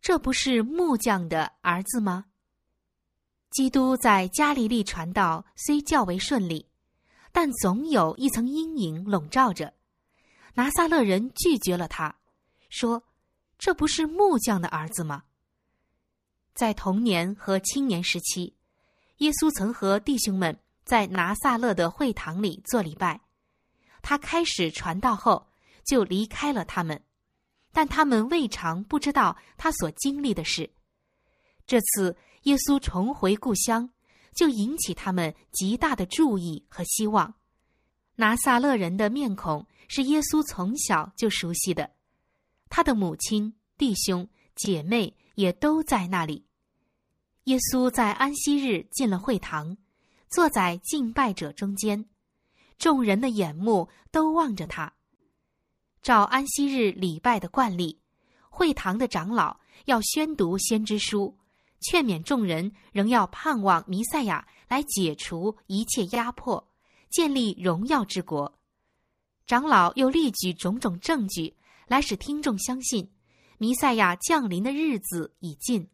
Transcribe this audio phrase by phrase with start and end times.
[0.00, 2.24] 这不是木匠的儿子吗？
[3.50, 6.66] 基督在加利利传道虽较为顺利，
[7.32, 9.74] 但总有一层阴影笼罩着。
[10.54, 12.16] 拿撒勒人拒绝了他，
[12.70, 13.02] 说
[13.58, 15.24] ：“这不是木匠的儿子吗？”
[16.54, 18.56] 在童年和青年时期，
[19.18, 23.20] 耶稣曾和弟兄们在拿撒勒的会堂里做礼拜。
[24.00, 25.46] 他开始传道后，
[25.84, 27.02] 就离开了他们，
[27.76, 30.70] 但他们未尝不知道他所经历的事。
[31.66, 33.90] 这次耶稣重回故乡，
[34.34, 37.34] 就引起他们极大的注意和希望。
[38.14, 41.90] 拿撒勒人的面孔是耶稣从小就熟悉的，
[42.70, 46.46] 他的母亲、弟兄、姐妹也都在那里。
[47.44, 49.76] 耶稣在安息日进了会堂，
[50.30, 52.08] 坐在敬拜者中间，
[52.78, 54.94] 众人的眼目都望着他。
[56.06, 57.98] 照安息日礼拜的惯例，
[58.48, 61.36] 会堂的长老要宣读先知书，
[61.80, 66.64] 劝勉众人仍要盼望弥赛亚来解除一切压迫，
[67.10, 68.56] 建立荣耀之国。
[69.48, 71.56] 长老又列举种种证据，
[71.88, 73.10] 来使听众相信
[73.58, 75.88] 弥赛亚降临的日子已近。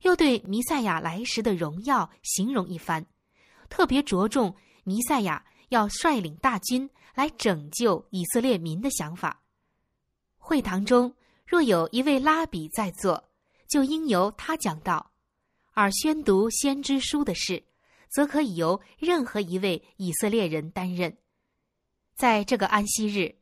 [0.00, 3.04] 又对弥赛亚来时的荣耀形容一番，
[3.68, 9.42] 特别着重弥赛亚要率领大军来拯救以色列民的想法。
[10.36, 11.12] 会堂中
[11.44, 13.24] 若有一位拉比在座，
[13.68, 15.10] 就应由他讲道；
[15.72, 17.64] 而宣读先知书的事，
[18.10, 21.16] 则可以由任何一位以色列人担任。
[22.14, 23.34] 在这个安息日，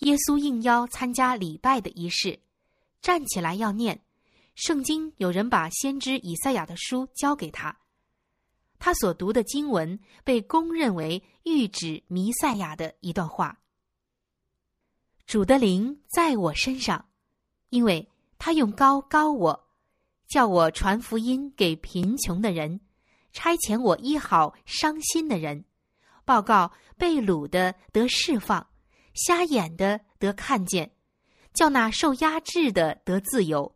[0.00, 2.38] 耶稣应邀参加礼拜的仪式，
[3.00, 4.02] 站起来要念。
[4.54, 7.76] 圣经有人把先知以赛亚的书交给他，
[8.84, 13.58] 他所读的经文被公认为预指弥赛亚的一段话。
[15.24, 17.08] 主的灵在我身上，
[17.70, 18.06] 因为
[18.36, 19.68] 他用高高我，
[20.28, 22.78] 叫我传福音给贫穷的人，
[23.32, 25.64] 差遣我医好伤心的人，
[26.26, 28.66] 报告被掳的得释放，
[29.14, 30.92] 瞎眼的得看见，
[31.54, 33.74] 叫那受压制的得自由。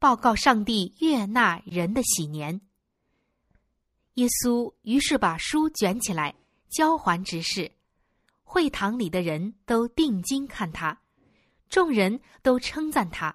[0.00, 2.60] 报告上帝悦纳人的喜年。
[4.20, 6.34] 耶稣于是把书卷起来
[6.68, 7.72] 交还执事，
[8.44, 11.00] 会堂里的人都定睛看他，
[11.70, 13.34] 众人都称赞他，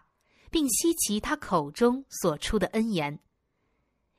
[0.51, 3.19] 并稀奇他口中所出的恩言。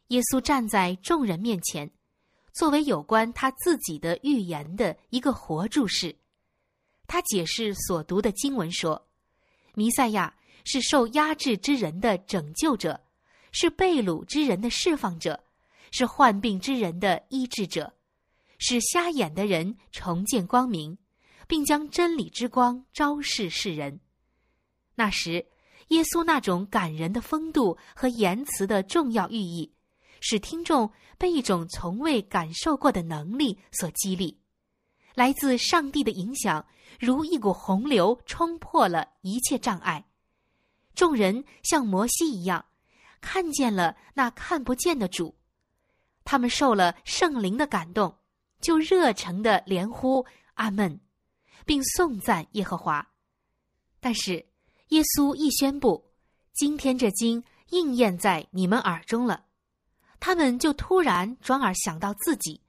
[0.08, 1.88] 耶稣站在众人面前，
[2.52, 6.16] 作为有关他自己的预言的一个活注释，
[7.06, 9.06] 他解释所读的经文说
[9.74, 10.34] ：“弥赛亚。”
[10.68, 13.00] 是受压制之人的拯救者，
[13.52, 15.44] 是被掳之人的释放者，
[15.98, 17.90] 是患病之人的医治者，
[18.58, 20.98] 使瞎眼的人重见光明，
[21.48, 23.98] 并将真理之光昭示世人。
[24.94, 25.46] 那时，
[25.88, 29.72] 耶稣那种感人的风度和言辞的重要寓意，
[30.20, 34.38] 使听众被一种从未感受过的能力所激励，
[35.14, 36.66] 来自上帝的影响，
[37.00, 40.04] 如一股洪流冲破了一切障碍。
[40.94, 42.66] 众人像摩西一样，
[43.22, 45.34] 看见了那看不见的主，
[46.26, 48.14] 他们受了圣灵的感动，
[48.60, 51.00] 就热诚的连呼阿门，
[51.64, 53.08] 并颂赞耶和华。
[53.98, 54.44] 但是
[54.88, 56.10] 耶稣一宣布，
[56.52, 59.46] 今天这经应验在你们耳中了，
[60.20, 62.60] 他们就突然转而想到自己，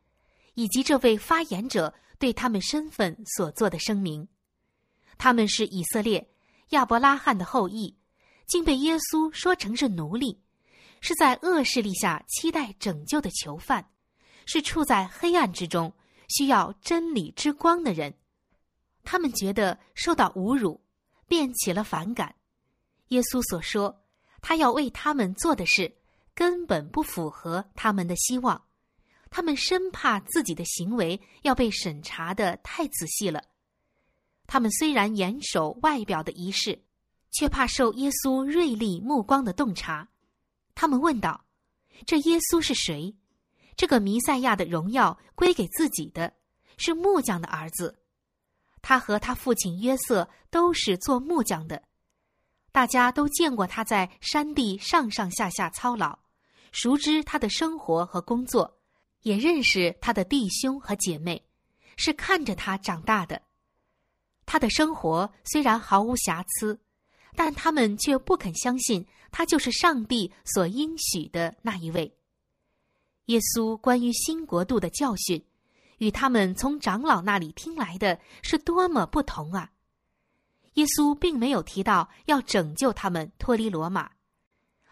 [0.54, 4.26] 以及这位发言者对他们身份所做的声明。
[5.18, 6.30] 他们是以色列
[6.70, 7.98] 亚伯拉罕的后裔。
[8.48, 10.42] 竟被耶稣说成是奴隶，
[11.02, 13.90] 是在恶势力下期待拯救的囚犯，
[14.46, 15.94] 是处在黑暗之中
[16.30, 18.14] 需要真理之光的人。
[19.04, 20.82] 他们觉得受到侮辱，
[21.28, 22.36] 便起了反感。
[23.10, 24.04] 耶稣所说
[24.42, 25.96] 他要为他们做的事，
[26.34, 28.64] 根本不符合他们的希望。
[29.30, 33.44] 他们生怕自己的行为要被审查的太仔细了。
[34.46, 36.84] 他们虽然严守外表的仪式。
[37.30, 40.08] 却怕受耶稣锐利目光的洞察，
[40.80, 41.44] 他们问道
[42.06, 43.18] ：“这耶稣是谁？
[43.76, 46.32] 这个弥赛亚的荣耀归给自己的，
[46.78, 47.98] 是木匠的儿子。
[48.84, 51.82] 他和他父亲约瑟都是做木匠的，
[52.72, 56.20] 大家都见过他在山地上上下下操劳，
[56.72, 58.78] 熟知他的生活和工作，
[59.24, 61.44] 也认识他的弟兄和姐妹，
[61.98, 63.42] 是看着他长大的。
[64.46, 66.80] 他的生活虽然毫无瑕疵。”
[67.38, 72.12] 但他们却不肯相信他就是上帝所应许的那一位。
[73.26, 75.46] 耶稣关于新国度的教训，
[76.00, 79.72] 与他们从长老那里听来的是多么不同啊！
[80.74, 84.10] 耶稣并没有提到要拯救他们脱离罗马。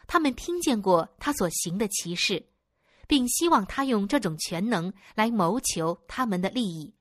[0.06, 2.46] 他们听见过他所行的奇事，
[3.08, 6.94] 并希望他用这种全能来谋求他们的利益，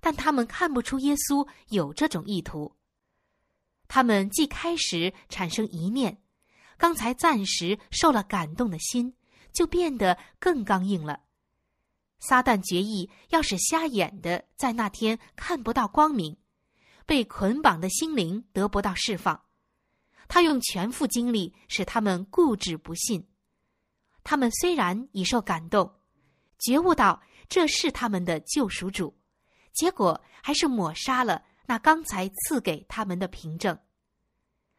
[0.00, 2.74] 但他们看不出耶稣有这种意图。
[3.92, 6.16] 他们既开始产生一念，
[6.78, 9.12] 刚才暂时受了感动的心，
[9.52, 11.22] 就变得更刚硬了。
[12.20, 16.36] 撒旦决意要使瞎眼的在那天看不到光明，
[17.04, 19.42] 被捆绑的心灵得不到释放。
[20.28, 23.26] 他用全副精力使他们固执不信。
[24.22, 25.92] 他们虽然已受感动，
[26.60, 29.18] 觉悟到这是他们的救赎主，
[29.72, 33.78] 结果还是抹杀了那刚才赐给他们的凭证。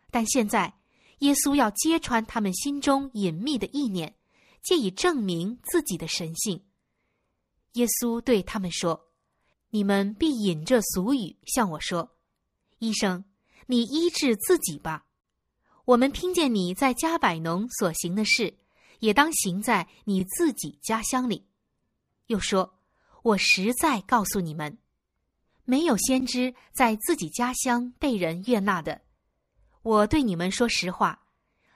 [0.10, 0.74] 但现在，
[1.20, 4.14] 耶稣要揭穿他们心中隐秘的意念，
[4.62, 6.66] 借以证明自己的神性。
[7.76, 9.08] 耶稣对他们说
[9.72, 12.18] ：“你们必引着俗语向我说，
[12.80, 13.24] 医生，
[13.68, 15.06] 你医治自己吧。”
[15.88, 18.54] 我们听见你在加百农所行的事，
[19.00, 21.48] 也当行在你自己家乡里。
[22.28, 22.78] 又说
[23.24, 24.78] ：“我实在告诉你们，
[25.66, 29.02] 没有先知在自己家乡被人悦纳的。
[29.84, 31.24] 我对你们说实话，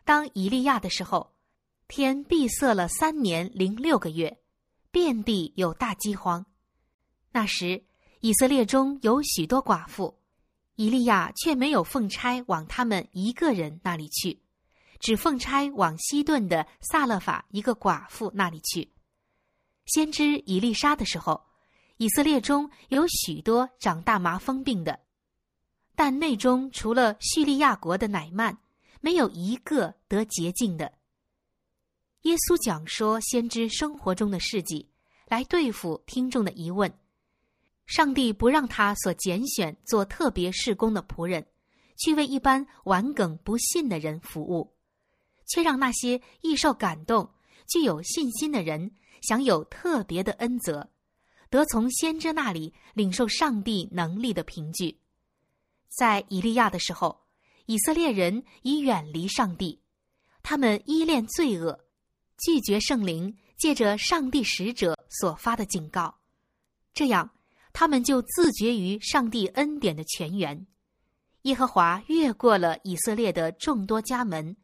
[0.04, 1.36] 当以利亚的时候，
[1.88, 4.40] 天闭塞了三年零六个月，
[4.92, 6.46] 遍地有大饥荒。
[7.32, 7.84] 那时，
[8.22, 10.20] 以色列中有许多寡妇。”
[10.78, 14.42] 以利亚却没有奉差往他们一个人那里去，
[15.00, 18.92] 只奉差往西顿的萨勒法一个寡妇那里去。
[19.86, 21.42] 先知以利沙的时候，
[21.97, 25.00] 以色列中有许多长大麻风病的，
[25.95, 28.57] 但内中除了叙利亚国的乃曼，
[29.00, 30.92] 没有一个得洁净的。
[32.24, 34.89] 耶稣讲说先知生活中的事迹，
[35.27, 36.92] 来对付听众的疑问。
[37.86, 41.45] 上帝不让他所拣选做特别事工的仆人，
[41.98, 44.74] 去为一般顽梗不信的人服务，
[45.48, 47.31] 却让那些易受感动、
[47.68, 48.91] 具有信心的人
[49.21, 50.89] 享有特别的恩泽，
[51.50, 55.00] 得从先知那里领受上帝能力的凭据。
[55.89, 57.25] 在以利亚的时候，
[57.65, 59.81] 以色列人已远离上帝，
[60.44, 61.86] 他们依恋罪恶，
[62.38, 66.19] 拒绝圣灵借着上帝使者所发的警告，
[66.94, 67.31] 这样。
[67.77, 70.65] 他们就自绝于上帝恩典的泉源，
[71.41, 74.56] 耶和华越过了以色列的众多家门，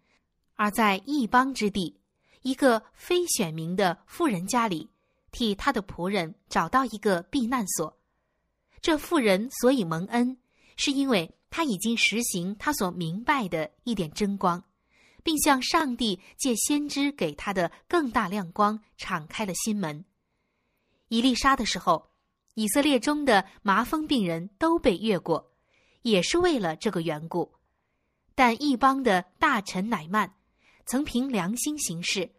[0.56, 2.00] 而在异邦之地，
[2.42, 4.90] 一个非选民的富人家里，
[5.32, 7.98] 替他的仆人找到一个避难所。
[8.82, 10.38] 这妇人所以蒙恩，
[10.78, 14.64] 是因为他已经实行他所明白的一点真光，
[15.24, 20.06] 并向上帝借先知给他的更大亮光敞开了心门。
[21.08, 22.12] 以丽莎的时候。
[22.56, 25.54] 以色列中的麻风病人都被越过，
[26.02, 27.54] 也是为了这个缘故。
[28.36, 30.36] 但一邦的大臣乃曼
[30.86, 32.30] 曾凭良心行事，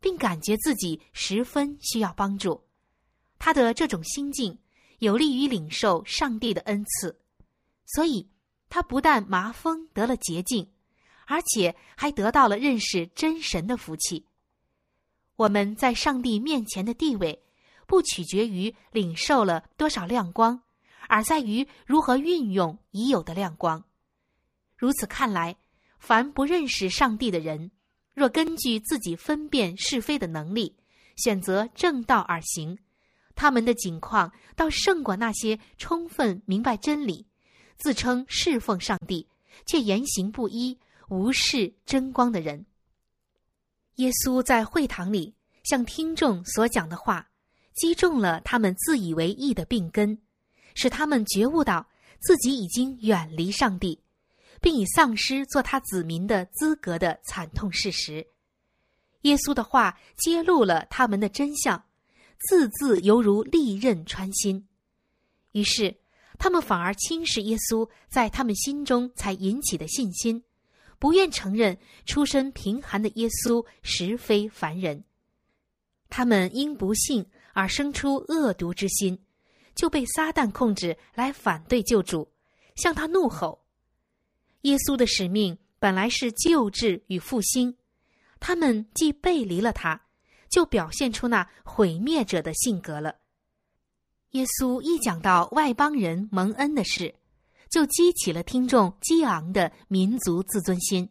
[0.00, 2.64] 并感觉自己十分需要帮助。
[3.38, 4.58] 他的这种心境
[4.98, 7.20] 有利于领受上帝的恩赐，
[7.86, 8.28] 所以
[8.68, 10.70] 他不但麻风得了洁净，
[11.26, 14.26] 而且还得到了认识真神的福气。
[15.36, 17.44] 我们在上帝面前的地位。
[17.88, 20.60] 不取决于领受了多少亮光，
[21.08, 23.82] 而在于如何运用已有的亮光。
[24.76, 25.56] 如此看来，
[25.98, 27.70] 凡不认识上帝的人，
[28.18, 30.74] 若根据自己分辨是非的能力，
[31.16, 32.76] 选择正道而行，
[33.36, 37.24] 他们的境况倒胜过那些充分明白真理、
[37.76, 39.28] 自称侍奉上帝
[39.64, 40.76] 却言行不一、
[41.08, 42.66] 无视真光的人。
[43.94, 47.30] 耶稣在会堂里向听众所讲的话。
[47.74, 50.18] 击中了他们自以为意的病根，
[50.74, 54.00] 使他们觉悟到自己已经远离上帝，
[54.60, 58.26] 并已丧失做他子民的资格的惨痛事实。
[59.22, 61.84] 耶稣的话揭露了他们的真相，
[62.38, 64.66] 字字犹如利刃穿心。
[65.52, 65.96] 于是，
[66.38, 70.42] 他们反而轻视耶稣在他们心中才引起的信心，
[70.98, 75.04] 不愿承认出身贫寒的耶稣实非凡人。
[76.08, 77.26] 他们因不信。
[77.54, 79.18] 而生出恶毒之心，
[79.74, 82.30] 就被撒旦控制来反对救主，
[82.76, 83.66] 向他怒吼。
[84.68, 87.74] 耶稣的使命本来是救治与复兴，
[88.38, 89.98] 他们既背离了他，
[90.50, 93.16] 就表现出那毁灭者的性格了。
[94.32, 97.14] 耶稣一讲到外邦人蒙恩的事，
[97.70, 101.08] 就激起了听众激昂的民族自尊心，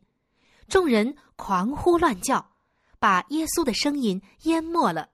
[0.68, 2.52] 众人狂呼乱叫，
[3.00, 5.10] 把耶稣的声音淹没了。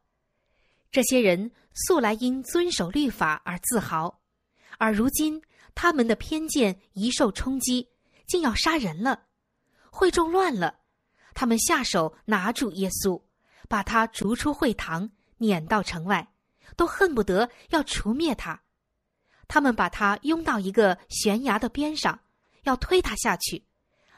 [0.91, 4.19] 这些人素来因遵守律法而自豪，
[4.77, 5.41] 而如今
[5.73, 7.87] 他们的偏见一受冲击，
[8.25, 9.27] 竟要杀人了，
[9.91, 10.79] 会众乱了，
[11.33, 13.21] 他们下手拿住耶稣，
[13.67, 16.33] 把他逐出会堂，撵到城外，
[16.75, 18.61] 都恨不得要除灭他。
[19.47, 22.19] 他们把他拥到一个悬崖的边上，
[22.63, 23.65] 要推他下去，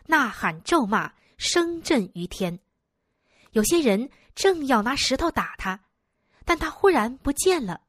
[0.05, 2.59] 呐喊咒骂，声震于天。
[3.51, 5.83] 有些人正要拿石头打他，
[6.45, 7.81] 但他忽然不见了。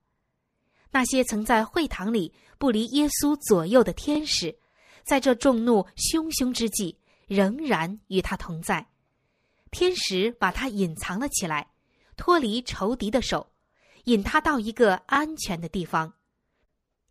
[0.90, 4.58] 那些曾在会堂里不离耶稣左右的天使，
[5.06, 6.98] 在这众怒汹汹之际，
[7.28, 8.84] 仍然与他同在。
[9.70, 11.68] 天使把他隐藏了起来，
[12.16, 13.48] 脱离仇敌的手，
[14.04, 16.12] 引他到一个安全的地方。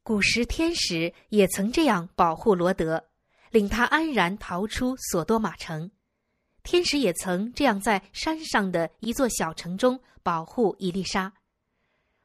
[0.03, 3.03] 古时天使也曾这样保护罗德，
[3.49, 5.89] 领他安然逃出索多玛城。
[6.63, 11.31] 天使也曾这样在山上的一座小城中保护伊丽莎。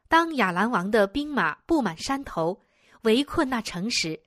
[0.07, 2.61] 当亚兰王的兵马布满山头，
[3.03, 4.21] 围困那城时，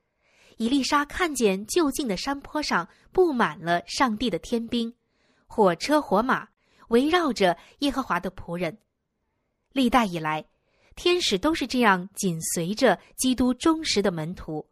[0.57, 4.95] 伊丽莎看见就近的山坡上布满了上帝的天兵，
[5.47, 6.49] 火车火马
[6.89, 8.79] 围绕着耶和华的仆人。
[9.73, 10.45] 历代以来，
[10.95, 14.65] 天使都是这样紧随着基督忠实的门徒，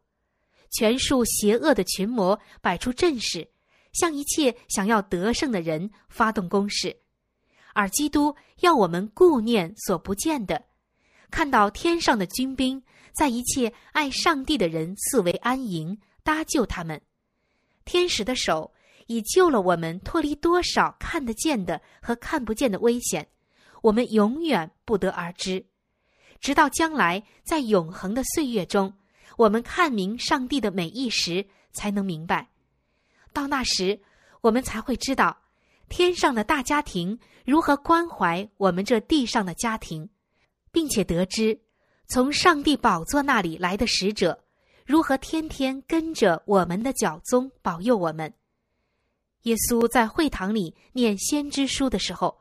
[0.71, 3.49] 全数邪恶的群魔摆出阵势，
[3.93, 6.97] 向一切想要得胜的人发动攻势，
[7.75, 10.63] 而基督要我们顾念所不见的。
[11.31, 17.01] 看到天上的军兵在一切爱上帝的人四围安营，搭救他们。
[17.85, 18.73] 天使的手
[19.07, 23.29] 已救了我们脱离多少看得见的和看不见的危险，
[23.83, 25.65] 我们永远不得而知。
[26.41, 28.93] 直到将来在永恒的岁月中，
[29.37, 32.51] 我们看明上帝的美意时，才能明白。
[33.33, 34.01] 到那时，
[34.41, 35.37] 我们才会知道
[35.89, 40.09] 天上的大家庭如何关怀我们这地上的家庭。
[40.73, 41.61] 并且得知，
[42.07, 44.45] 从上帝宝座那里来的使者，
[44.85, 48.33] 如何天天跟着我们的脚宗保佑我们。
[49.43, 52.41] 耶稣在会堂里念先知书的时候，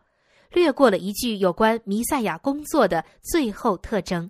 [0.52, 4.30] 略过了一句有关弥赛亚工作的最后特征。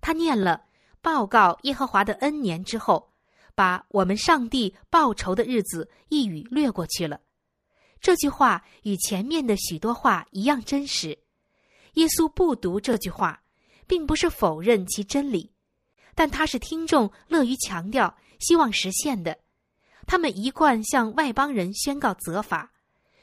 [0.00, 0.64] 他念了
[1.00, 3.12] 报告耶和华的恩年之后，
[3.54, 7.20] 把我们上帝报仇的日子一语略过去了。
[8.00, 11.18] 这句话与前面的许多话一样真实。
[11.94, 13.43] 耶稣不读这句话，
[13.86, 15.50] 并不是否认其真理，
[16.14, 19.38] 但他是听众乐于强调、希望实现的。
[20.06, 22.72] 他们一贯向外邦人宣告责罚，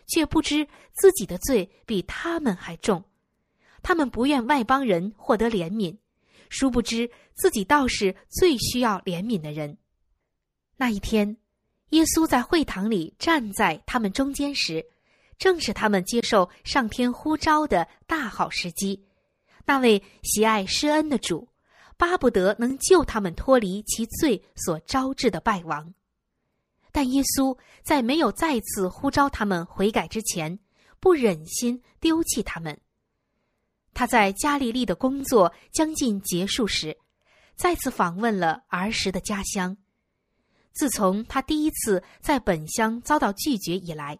[0.08, 3.04] 却不知自己的罪比他们还重。
[3.84, 5.98] 他们不愿外邦人获得怜悯，
[6.50, 9.78] 殊不知自己倒是最需要怜悯的人。
[10.78, 11.38] 那一天，
[11.90, 14.86] 耶稣在会堂里站在他们中间时。
[15.38, 19.04] 正是他们接受上天呼召的大好时机。
[19.72, 21.48] 那位喜爱施恩的主，
[21.96, 25.94] 巴不得能救他们脱离其罪所招致的败亡。
[26.92, 30.60] 但耶稣在没有再次呼召他们悔改之前，
[31.00, 32.78] 不忍心丢弃他们。
[33.94, 36.98] 他在加利利的工作将近结束时，
[37.56, 39.78] 再次访问了儿时的家乡。
[40.74, 44.20] 自从他第一次在本乡遭到拒绝以来。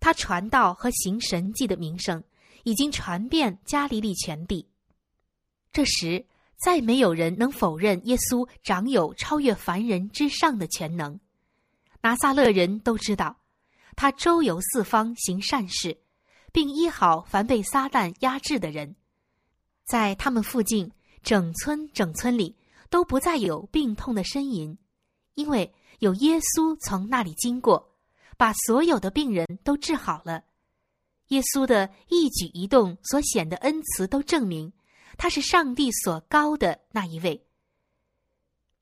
[0.00, 2.24] 他传道和行神迹的名声
[2.64, 4.66] 已经传遍加利利全地。
[5.76, 6.24] 这时，
[6.56, 11.20] 再没有人能否认耶稣长有超越凡人之上的全能。
[12.00, 13.36] 拿撒勒人都知道，
[13.94, 15.98] 他周游四方行善事，
[16.50, 18.96] 并医好凡被撒旦压制的人。
[19.84, 20.90] 在他们附近，
[21.22, 22.56] 整村整村里
[22.88, 24.78] 都不再有病痛的呻吟，
[25.34, 27.92] 因为有耶稣从那里经过。
[28.38, 30.44] 把所有的病人都治好了，
[31.28, 34.72] 耶稣的一举一动所显的恩慈都证明，
[35.16, 37.46] 他是上帝所高的那一位。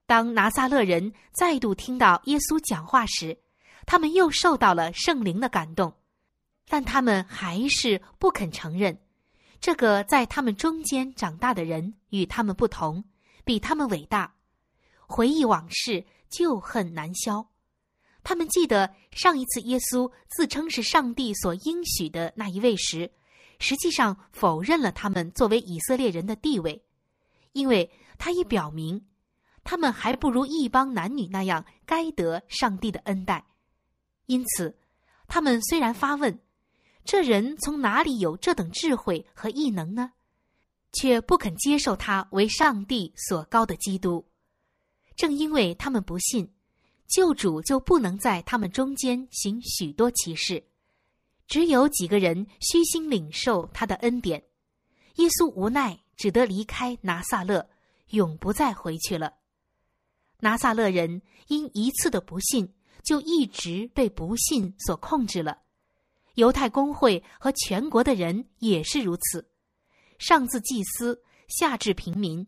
[0.06, 3.38] 当拿撒勒人再度听到耶稣讲话时，
[3.86, 5.94] 他们又受到了圣灵的感动，
[6.68, 8.98] 但他们还是不肯承认，
[9.60, 13.04] 这个在他们中间长大的人与他们不同，
[13.44, 14.34] 比他们伟大。
[15.06, 17.50] 回忆往事，旧恨难消。
[18.22, 23.10] 他们记得上一次耶稣自称是上帝所应许的那一位时，
[23.58, 26.84] 实际上否认了他们作为以色列人的地位，
[27.52, 29.06] 因为他已表明，
[29.62, 33.44] 他们还不如一帮男女那样该得上帝的恩待。
[34.26, 34.76] 因此，
[35.26, 36.38] 他们虽然发问
[37.04, 40.12] ：“这人从哪里有这等智慧和异能呢？”
[40.92, 44.24] 却不肯接受他为上帝所高的基督。
[45.16, 46.50] 正因为他们不信。
[47.06, 50.64] 救主就不能在他们中间行许多奇事，
[51.46, 54.42] 只有几个人虚心领受他的恩典。
[55.16, 57.68] 耶稣无奈只得离开拿撒勒，
[58.08, 59.34] 永不再回去了。
[60.40, 65.58] 拿撒勒人因一次的不信，就一直被不信所控制了。
[66.34, 69.48] 犹太公会和全国的人也是如此，
[70.18, 72.44] 上至祭司，下至平民，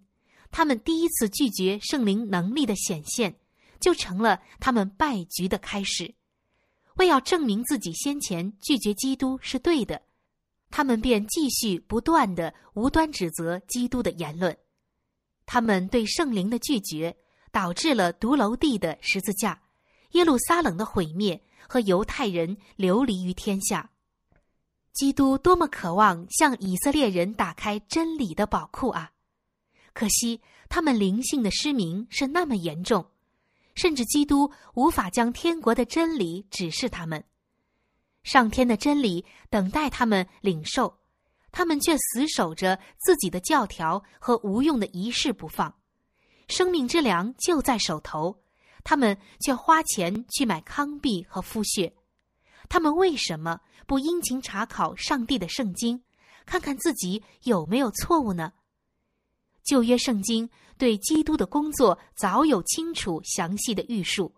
[0.51, 3.39] 他们第一次拒绝圣灵能力的显现，
[3.79, 6.15] 就成了他们败局的开始。
[6.97, 10.03] 为要证明自己先前拒绝基督是对的，
[10.71, 14.57] 他们便继续不断的无端指责基督的言论。
[15.45, 17.17] 他们对圣灵的拒绝，
[17.53, 19.63] 导致了独楼地的十字架、
[20.13, 23.91] 耶路撒冷的毁灭和犹太人流离于天下。
[24.93, 29.13] 基督多么渴望向以色列人打开真理的宝库啊！
[29.93, 33.07] 可惜他们灵性的失明是那么严重。
[33.77, 37.23] 甚至基督无法将天国的真理指示他们，
[38.25, 40.99] 上天的真理等待他们领受，
[41.53, 45.73] 他们却死守着自己的教条和无用的仪式不放。
[46.49, 48.43] 生命之粮就在手头，
[48.83, 51.95] 他们却花钱去买糠币和敷血。
[52.69, 56.03] 他们为什么不殷勤查考上帝的圣经，
[56.47, 58.53] 看看自己有没有错误呢？
[59.67, 64.33] 旧约圣经对基督的工作早有清楚详细的预述，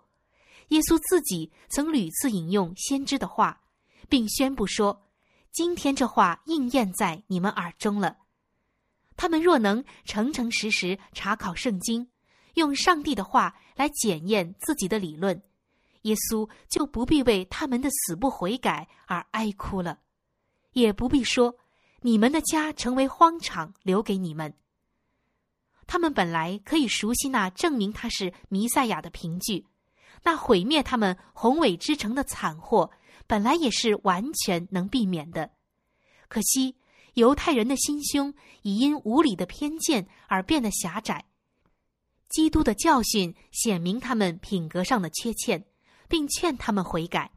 [0.69, 3.61] 耶稣自己曾屡次引用先知的话，
[4.09, 5.07] 并宣布说
[5.53, 8.17] ：“今天这话应验在你们耳中了。”
[9.17, 12.09] 他们若能诚诚实实查考圣经，
[12.55, 15.43] 用上帝的话来检验自己的理论，
[16.03, 19.99] 耶稣就不必为他们的死不悔改而哀哭了，
[20.73, 21.57] 也不必说
[22.01, 24.55] ：“你们的家成为荒场，留给你们。”
[25.89, 29.67] 他们本来可以熟悉那证明他是弥赛亚的凭据，
[30.23, 32.91] 那毁灭他们宏伟之城的惨祸，
[33.27, 35.51] 本来也是完全能避免的。
[36.29, 36.77] 可惜
[37.15, 41.25] 犹太人的心胸已因无理的偏见而变得狭窄。
[42.29, 45.65] 基督的教训显明他们品格上的缺陷，
[46.07, 47.33] 并劝他们悔改。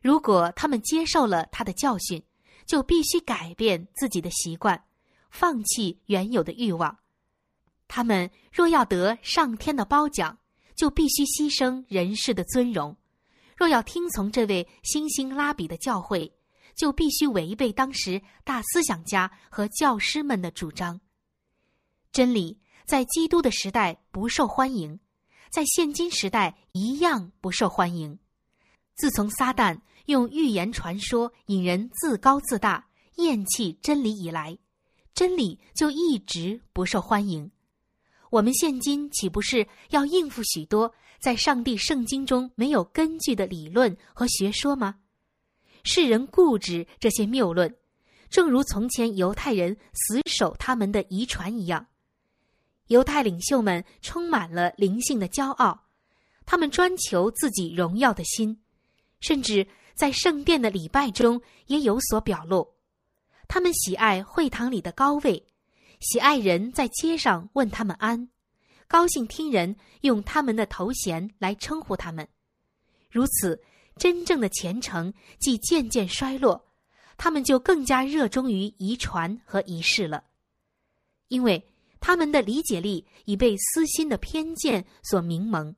[0.00, 2.22] 如果他们接受了他的教训，
[2.64, 4.84] 就必须改变自己的习惯，
[5.32, 6.96] 放弃原有的欲望。
[7.94, 10.38] 他们若要得上天的褒奖，
[10.74, 12.96] 就必须牺牲人世的尊荣；
[13.54, 16.32] 若要听从这位新兴拉比的教诲，
[16.74, 20.98] 就必须违背当时大思想家和教师们的主张。
[22.12, 24.98] 真理在基督的时代不受欢迎，
[25.50, 28.18] 在现今时代一样不受欢迎。
[28.94, 34.56] 自从撒旦用预言传说引人自高自大、厌弃真理以来，
[35.12, 37.51] 真理就一直不受欢迎。
[38.32, 40.90] 我们现今岂不是要应付许多
[41.20, 44.94] 在上帝圣经中没有根据的理论和学说吗？
[45.84, 47.76] 世人固执这些谬论，
[48.30, 51.86] 正如从前犹太人死守他们的遗传一样。
[52.86, 55.88] 犹太领袖们充满了灵性的骄傲，
[56.46, 58.58] 他们专求自己荣耀的心，
[59.20, 62.66] 甚至在圣殿的礼拜中也有所表露。
[63.46, 65.46] 他们喜爱会堂里的高位。
[66.02, 68.28] 喜爱人在街上问他们安，
[68.88, 72.26] 高兴听人用他们的头衔来称呼他们，
[73.08, 73.62] 如此，
[73.96, 76.60] 真正的虔诚既渐渐衰落，
[77.16, 80.24] 他们就更加热衷于遗传和仪式了，
[81.28, 81.64] 因为
[82.00, 85.72] 他们的理解力已被私心的偏见所明蒙，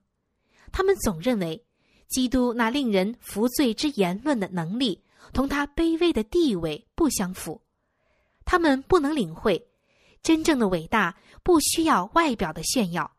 [0.73, 1.63] 他们总认为，
[2.09, 7.61] 基督那令人服罪之言论的能力同他卑微的地位不相符，
[8.47, 9.63] 他们不能领会。
[10.25, 13.15] 真正的伟大不需要外表的炫耀，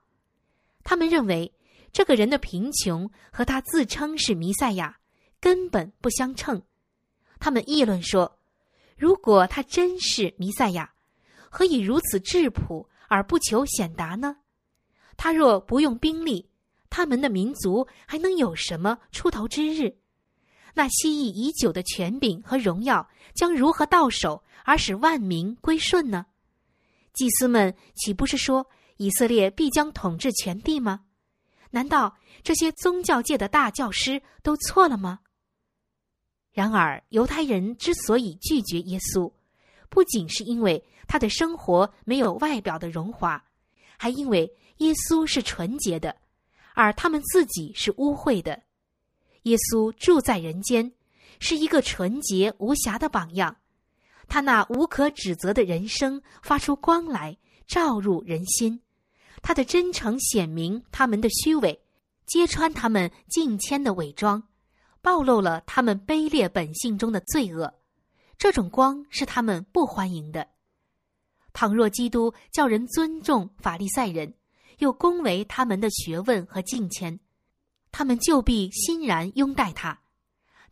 [0.84, 1.54] 他们认为
[1.94, 4.98] 这个人的贫穷和他自称是弥赛亚
[5.39, 6.62] 根本不相称。
[7.39, 8.39] 他们议论说，
[8.98, 10.94] 如果他真是弥赛亚，
[11.48, 14.38] 何以如此质朴而不求显达呢？
[15.15, 16.50] 他若不用兵力，
[16.89, 19.96] 他们的民族还能有什么出头之日？
[20.74, 26.26] 那希冀已久的权柄和荣耀将如何到手，而使万民归顺呢？
[27.15, 31.06] 祭司们岂不是说以色列必将统治全地吗？
[31.71, 35.19] 难道这些宗教界的大教师都错了吗？
[36.51, 39.32] 然而，犹太人之所以拒绝耶稣，
[39.89, 43.43] 不仅是因为他的生活没有外表的荣华，
[43.97, 46.15] 还因为耶稣是纯洁的，
[46.73, 48.63] 而他们自己是污秽的。
[49.43, 50.93] 耶稣住在人间，
[51.39, 53.58] 是一个纯洁无瑕的榜样。
[54.28, 58.80] 他那无可指责的人生发出光来，照入人心；
[59.42, 61.80] 他的真诚显明他们的虚伪，
[62.26, 64.42] 揭穿他们近谦的伪装，
[65.02, 67.74] 暴露了他们卑劣本性中的罪恶。
[68.38, 70.48] 这种光是他们不欢迎的。
[71.54, 74.34] 倘若基督叫人尊重法利赛人，
[74.80, 77.18] 又恭维他们的学问和敬谦，
[77.92, 79.98] 他们就必欣然拥戴他。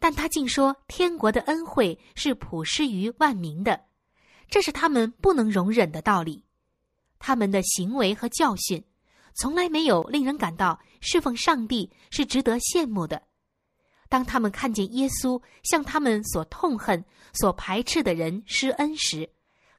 [0.04, 3.86] 但他竟说天国的恩惠是普施于万民的，
[4.50, 6.44] 这是他们不能容忍的道理。
[7.20, 8.84] 他们的行为和教训，
[9.34, 13.24] 从来没有令人感到侍奉上帝是值得羡慕的。
[14.10, 19.30] 当他们看见耶稣向他们所痛恨、所排斥的人施恩时，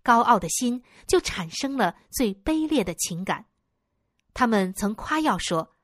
[0.02, 3.44] 高傲的心就产生了最卑劣的情感。
[4.32, 5.76] 他们曾夸耀说，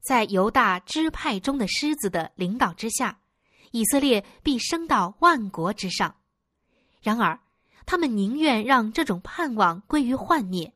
[0.00, 3.20] 在犹大支派中的狮子的领导之下，
[3.72, 6.14] 以色列必升到万国之上。
[7.00, 7.38] 然而，
[7.86, 10.72] 他们宁愿让这种盼望归于幻灭，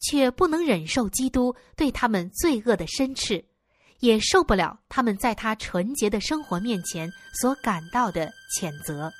[0.00, 3.44] 却不能忍受基督对他们罪恶的申斥。
[4.00, 9.10] 也受不了他们在他纯洁的生活面前所感到的谴责。